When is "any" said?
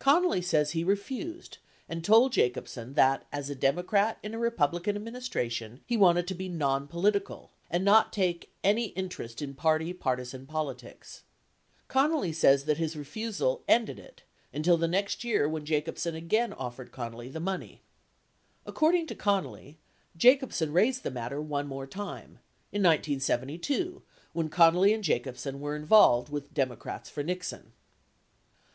8.64-8.94